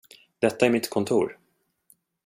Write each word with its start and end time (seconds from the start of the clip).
Detta 0.39 0.65
är 0.65 0.69
mitt 0.69 0.89
kontor. 0.89 1.37